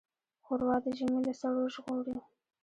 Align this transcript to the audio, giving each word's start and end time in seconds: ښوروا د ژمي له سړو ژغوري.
ښوروا 0.45 0.75
د 0.83 0.85
ژمي 0.97 1.19
له 1.27 1.33
سړو 1.41 1.63
ژغوري. 1.73 2.17